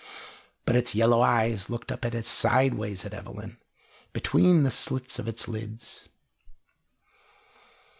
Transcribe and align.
But 0.65 0.75
its 0.75 0.95
yellow 0.95 1.21
eyes 1.21 1.69
looked 1.69 1.91
up 1.91 2.03
sideways 2.23 3.05
at 3.05 3.13
Evelyn, 3.13 3.57
between 4.13 4.63
the 4.63 4.71
slits 4.71 5.19
of 5.19 5.27
its 5.27 5.47
lids. 5.47 6.09